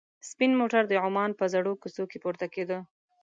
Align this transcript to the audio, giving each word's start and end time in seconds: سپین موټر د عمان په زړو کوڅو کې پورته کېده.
سپین 0.29 0.51
موټر 0.59 0.83
د 0.87 0.93
عمان 1.05 1.31
په 1.39 1.45
زړو 1.53 1.71
کوڅو 1.81 2.03
کې 2.11 2.17
پورته 2.23 2.45
کېده. 2.53 2.79